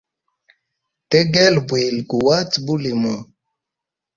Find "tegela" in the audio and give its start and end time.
1.09-1.59